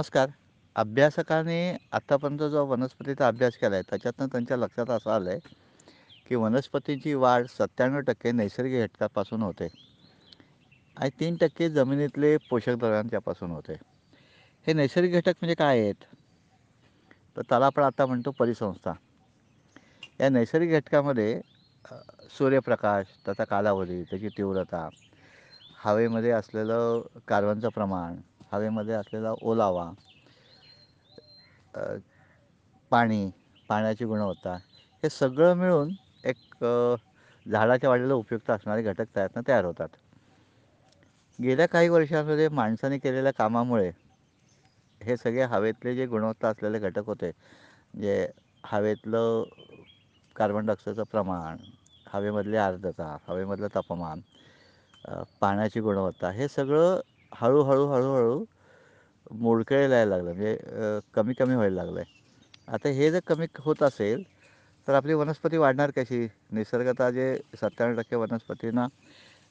[0.00, 0.28] नमस्कार.
[0.76, 1.56] अभ्यासकाने
[1.92, 5.38] आत्तापर्यंत जो वनस्पतीचा अभ्यास केला आहे त्याच्यातनं त्यांच्या लक्षात असं आलं आहे
[6.28, 9.68] की वनस्पतींची वाढ सत्त्याण्णव टक्के नैसर्गिक घटकापासून होते.
[10.96, 13.74] आणि तीन टक्के जमिनीतले पोषक द्रव्यांच्यापासून होते.
[14.66, 16.04] हे नैसर्गिक घटक म्हणजे काय आहेत?
[17.36, 18.92] तर त्याला आपण आता म्हणतो परिसंस्था.
[20.20, 21.40] या नैसर्गिक घटकामध्ये
[22.38, 24.88] सूर्यप्रकाश त्याचा कालावधी त्याची तीव्रता
[25.84, 28.16] हवेमध्ये असलेलं कार्बनचं प्रमाण
[28.52, 29.90] हवेमध्ये असलेला ओलावा
[32.92, 33.30] पाणी
[33.68, 34.54] पाण्याची गुणवत्ता
[35.02, 35.90] हे सगळं मिळून
[36.24, 36.64] एक
[37.46, 39.88] झाडाच्या वाढीला उपयुक्त असणारे घटक त्यातनं तयार होतात.
[41.38, 43.90] गेल्या काही वर्षांमध्ये माणसाने केलेल्या कामामुळे
[45.00, 47.30] हे सगळे हवेतले जे गुणवत्ता असलेले घटक होते
[47.94, 48.26] जे
[48.64, 49.42] हवेतलं
[50.36, 51.56] कार्बन डायऑक्साईडचं प्रमाण
[52.06, 54.20] हवेमधली आर्द्रता हवेमधलं तापमान
[55.40, 57.00] पाण्याची गुणवत्ता हे सगळं
[57.40, 58.44] हळूहळू हळूहळू
[59.30, 60.32] मोडकळीला यायला लागलं.
[60.32, 62.18] म्हणजे कमी कमी व्हायला लागलं आहे
[62.68, 64.22] आता हे जर कमी होत असेल
[64.88, 66.26] तर आपली वनस्पती वाढणार कशी?
[66.50, 68.86] निसर्गात जे सत्त्याण्णव टक्के वनस्पतींना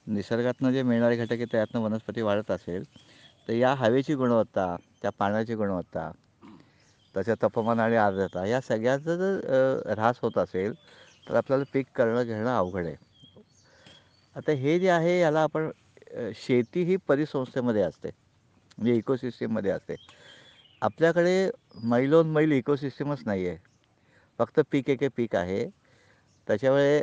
[0.07, 2.83] निसर्गातनं जे मिळणारे घटक आहे त्यातनं वनस्पती वाढत असेल
[3.47, 6.09] तर या हवेची गुणवत्ता त्या पाण्याची गुणवत्ता
[7.15, 10.73] त्याच्या तापमान आणि आर्द्रता या सगळ्याचा जर ऱ्हास होत असेल
[11.27, 12.95] तर आपल्याला पीक करणं घेणं अवघड आहे.
[14.35, 15.69] आता हे जे आहे याला आपण
[16.35, 18.09] शेती ही परिसंस्थेमध्ये असते.
[18.77, 19.95] म्हणजे इकोसिस्टीममध्ये असते.
[20.81, 21.49] आपल्याकडे
[21.83, 23.57] मैलोन मैल इकोसिस्टीमच नाही आहे
[24.39, 25.65] फक्त पीक एके पीक आहे.
[26.47, 26.99] त्याच्यामुळे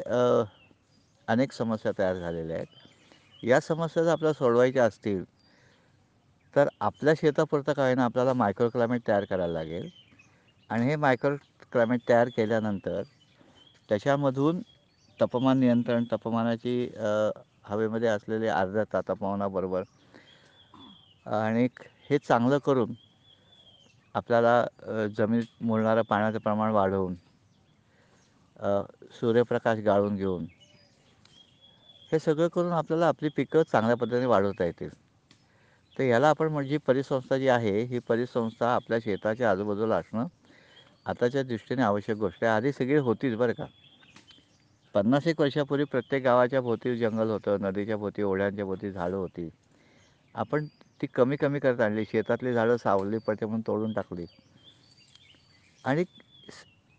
[1.29, 2.67] अनेक समस्या तयार झालेल्या आहेत.
[3.43, 5.25] या समस्या जर आपल्याला सोडवायच्या असतील
[6.55, 9.89] तर आपल्या शेतापुरतं काय ना आपल्याला मायक्रो क्लायमेट तयार करायला लागेल.
[10.71, 11.35] आणि हे मायक्रो
[11.73, 13.03] क्लायमेट तयार केल्यानंतर
[13.89, 14.61] त्याच्यामधून
[15.19, 16.87] तापमान नियंत्रण तापमानाची
[17.67, 19.83] हवेमध्ये असलेले आर्द्रता तापमानाबरोबर
[21.27, 21.69] आणि
[22.11, 22.93] हे चांगलं करून
[24.15, 27.15] आपल्याला जमिनीत मुरणारं पाण्याचं प्रमाण वाढवून
[29.13, 30.47] सूर्यप्रकाश गाळून घेऊन
[32.13, 34.89] हे सगळं करून आपल्याला आपली पिकं चांगल्या पद्धतीने वाढवता येतील.
[35.97, 40.27] तर याला आपण म्हणजे परिसंस्था जी आहे ही परिसंस्था आपल्या शेताच्या आजूबाजूला असणं
[41.07, 42.53] आताच्या दृष्टीने आवश्यक गोष्ट आहे.
[42.53, 43.65] आधी सगळी होतीच बरं का.
[44.97, 49.49] पन्नास एक वर्षापूर्वी प्रत्येक गावाच्या भोवती जंगल होतं नदीच्या भोवती ओढ्यांच्या भोवती झाडं होती.
[50.35, 50.67] आपण
[51.03, 54.25] ती कमी कमी करत आणली शेतातली झाडं सावली पडते म्हणून तोडून टाकली.
[55.85, 56.05] आणि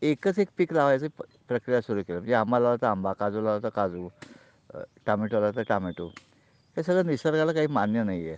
[0.02, 1.08] एकच एक पीक लावायची
[1.48, 2.18] प्रक्रिया सुरू केली.
[2.18, 4.08] म्हणजे आंबा लावला आंबा काजू लावला काजू
[5.06, 6.08] टामॅटोला टामॅटो तर टामॅटो.
[6.78, 8.38] हे सगळं निसर्गाला काही मान्य नाही आहे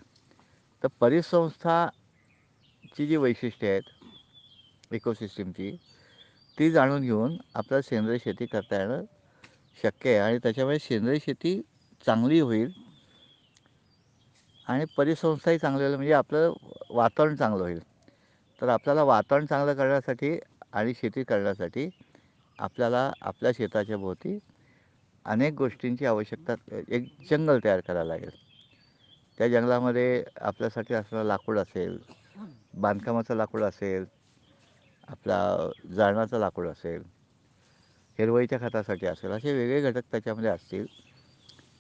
[0.84, 5.72] तर परिसंस्थाची जी वैशिष्ट्ये आहेत इकोसिस्टीमची
[6.58, 9.04] ती जाणून घेऊन आपल्याला सेंद्रिय शेती करता येणं
[9.84, 10.20] शक्य आहे.
[10.20, 11.60] आणि त्याच्यामुळे सेंद्रिय शेती
[12.06, 12.72] चांगली होईल
[14.68, 15.96] आणि परिसंस्थाही चांगली होईल.
[15.96, 16.54] म्हणजे आपलं
[16.90, 17.80] वातावरण चांगलं होईल.
[18.62, 20.38] तर आपल्याला वातावरण चांगलं करण्यासाठी
[20.74, 21.90] आणि शेती करण्यासाठी
[22.60, 24.38] आपल्याला आपल्या शेताच्या भोवती
[25.26, 26.54] अनेक गोष्टींची आवश्यकता
[26.90, 28.30] एक जंगल तयार करायला लागेल.
[29.38, 31.98] त्या जंगलामध्ये आपल्यासाठी असणारं लाकूड असेल
[32.74, 34.06] बांधकामाचं लाकूड असेल
[35.08, 35.40] आपला
[35.96, 37.04] जाळण्याचं लाकूड असेल
[38.20, 40.86] हिरवळीच्या खतासाठी असेल असे वेगळे घटक त्याच्यामध्ये असतील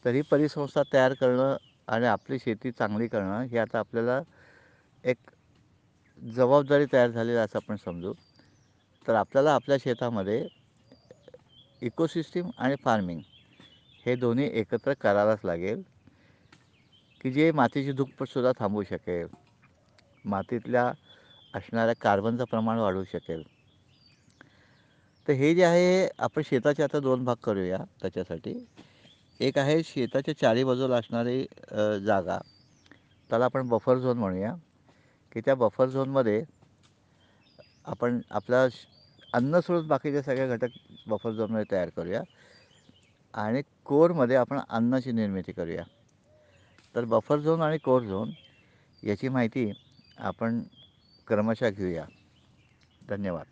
[0.05, 1.55] तरी परिसंस्था तयार करणं
[1.88, 4.19] आणि आपली शेती चांगली करणं हे आता आपल्याला
[5.03, 5.17] एक
[6.19, 8.13] जबाबदारी तयार झालेली असं आपण समजू.
[9.05, 10.47] तर आपल्याला आपल्या शेतामध्ये
[11.81, 13.19] इकोसिस्टीम आणि फार्मिंग
[14.05, 15.81] हे दोन्ही एकत्र करायलाच लागेल.
[17.22, 19.28] की जे मातीची धूपसुद्धा थांबवू शकेल
[20.25, 20.85] मातीतल्या
[21.53, 23.44] असणाऱ्या कार्बनचं प्रमाण वाढवू शकेल.
[25.28, 28.68] तर हे जे आहे आपण शेताचे आता दोन भाग करूया त्याच्यासाठी.
[29.40, 31.46] एक आहे शेताच्या चारी बाजूला असणारी
[32.06, 32.38] जागा.
[33.29, 34.56] त्याला आपण बफर झोन म्हणूया.
[35.31, 36.44] की त्या बफर झोनमध्ये
[37.85, 38.85] आपण आपला श-
[39.34, 40.67] अन्न सोडून बाकीचे सगळे घटक
[41.08, 42.22] बफर झोनमध्ये तयार करूया.
[43.34, 45.84] आणि कोरमध्ये आपण अन्नाची निर्मिती करूया.
[46.96, 48.32] तर बफर झोन आणि कोर झोन
[49.03, 49.72] याची माहिती
[50.17, 50.61] आपण
[51.28, 52.05] क्रमशः घेऊया.
[53.09, 53.46] धन्यवाद.